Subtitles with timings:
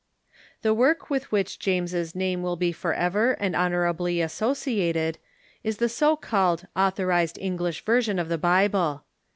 [0.63, 5.19] The work with which James's name will be forever and hon orably associated
[5.63, 9.03] is the so called Authorized English Version Authorized ^^^^^® Bible.